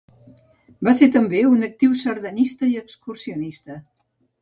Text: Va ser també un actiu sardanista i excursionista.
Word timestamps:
Va 0.87 0.93
ser 0.99 1.09
també 1.17 1.43
un 1.51 1.69
actiu 1.69 1.95
sardanista 2.01 2.73
i 2.73 2.77
excursionista. 2.83 3.83